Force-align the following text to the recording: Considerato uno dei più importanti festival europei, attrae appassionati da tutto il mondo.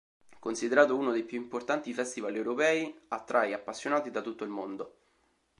Considerato 0.39 0.97
uno 0.97 1.11
dei 1.11 1.21
più 1.23 1.37
importanti 1.37 1.93
festival 1.93 2.35
europei, 2.35 2.99
attrae 3.09 3.53
appassionati 3.53 4.09
da 4.09 4.21
tutto 4.23 4.43
il 4.43 4.49
mondo. 4.49 4.93